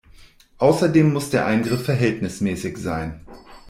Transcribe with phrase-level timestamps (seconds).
[0.57, 3.21] Außerdem muss der Eingriff verhältnismäßig sein.